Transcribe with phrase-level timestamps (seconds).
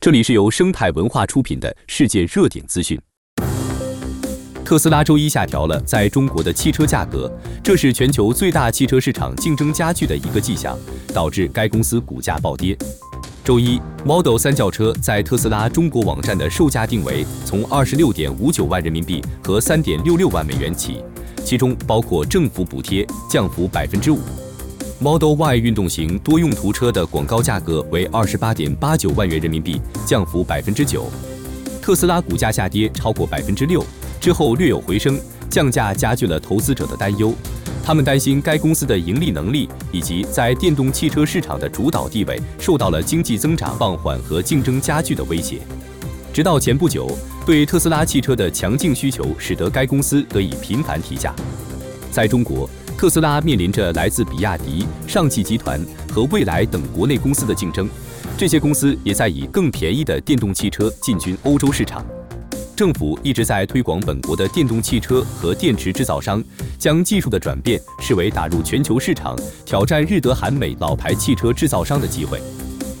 [0.00, 2.96] 这里是由生态文化出品的世界热点资讯。
[4.64, 7.28] 特斯拉周一下调了在中国的汽车价格，
[7.64, 10.78] 这是全球最大汽车市场竞争加剧的一个迹象，
[11.12, 12.78] 导致该公司股价暴跌。
[13.42, 21.02] 周一，Model 3轿车在特斯拉中国网站的售价定为从二十六点五九万人民币和三点六六万美元起，
[21.44, 24.20] 其中包括政府补贴，降幅百分之五。
[25.00, 31.08] Model Y 运动型多用途车的广告价格为二十八点八九万元人民币，降幅百分之九。
[31.80, 33.84] 特斯拉股价下跌超过百分之六，
[34.20, 35.16] 之后略有回升，
[35.48, 37.32] 降价加剧了投资者的担忧。
[37.84, 45.60] 他们担心该公司的盈利能力以及在电动汽车市场的主导地位受到了经济增长放缓和竞争加剧的威胁。
[46.32, 47.08] 直到前不久，
[47.46, 51.32] 对特斯拉汽车的强劲需求使得该公司得以频繁提价。
[52.10, 55.80] 在中国，特斯拉面临着来自比亚迪、上汽集团
[56.12, 57.88] 和蔚来等国内公司的竞争，
[58.36, 62.04] 这些公司也在以更便宜的电动汽车进军欧洲市场。
[62.74, 66.42] 政府一直在推广本国的电动汽车和电池制造商，
[66.76, 72.42] 将技术的转变视为打入全球市场、挑战日德韩美老牌汽车制造商的机会。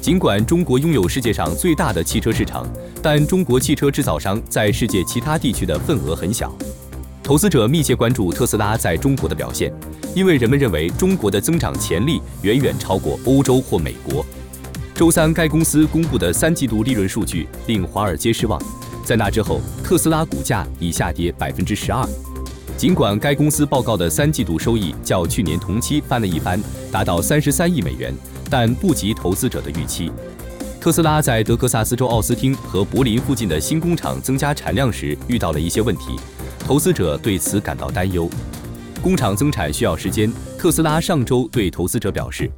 [0.00, 2.66] 尽管中国拥有世界上最大的汽车市场，
[3.02, 6.50] 但中国汽车制造商在世界其他地区的份额很小。
[7.22, 9.72] 投资者密切关注特斯拉在中国的表现，
[10.12, 14.26] 因为人们认为中国的增长潜力远远超过欧洲或美国。
[14.92, 18.60] 周三，该公司公布的三季度利润数据令华尔街失望。
[19.04, 22.04] 在那之后，特斯拉股价已下跌百分之十二。
[22.76, 28.12] 尽管该公司报告的三季度收益较去年同期翻了一番，达到三十三亿美元，
[28.50, 30.10] 但不及投资者的预期。
[30.80, 36.18] 特斯拉在德克萨斯州奥斯汀和柏林附近的新工厂增加产量时遇到了一些问题，
[36.64, 38.28] 投资者对此感到担忧。
[39.02, 42.50] 工厂增产需要时间，特斯拉上周对投资者表示，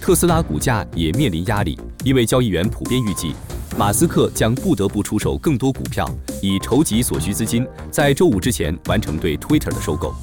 [0.00, 3.34] 特斯拉股价也面临压力，因为交易员普遍预计。
[3.76, 6.08] 马斯克将不得不出售更多股票，
[6.40, 10.14] 以筹集所需资金，在周五之前完成对 Twitter 的收购。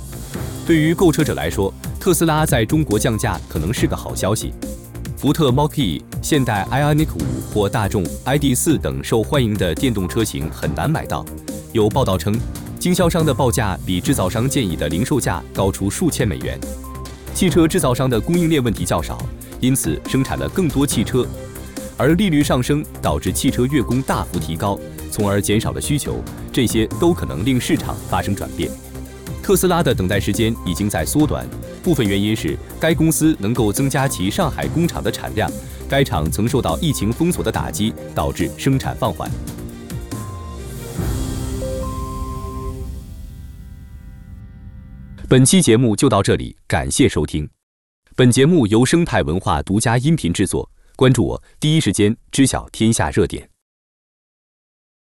[0.65, 4.53] 对于购车者来说，特斯拉在中国降价可能是个好消息。
[5.17, 11.23] 福特 Mach-E、现代 Ioniq 5或大众 ID.4 等受欢迎的电动车型很难买到。
[11.73, 12.33] 有报道称，
[12.81, 16.59] 经销商的报价比制造商建议的零售价高出数千美元。
[17.31, 19.23] 汽车制造商的供应链问题较少，
[19.59, 21.23] 因此生产了更多汽车。
[21.95, 24.79] 而利率上升导致汽车月供大幅提高，
[25.11, 28.67] 从而减少了需求，这些都可能令市场发生转变。
[29.43, 31.45] 特斯拉的等待时间已经在缩短，
[31.83, 35.47] 部分原因是该公司能够增加其上海工厂的产量，
[35.87, 39.29] 该厂曾受到疫情封锁的打击，导致生产放缓。
[45.31, 47.49] 本期节目就到这里，感谢收听。
[48.17, 50.69] 本节目由生态文化独家音频制作。
[50.97, 53.50] 关注我，第一时间知晓天下热点。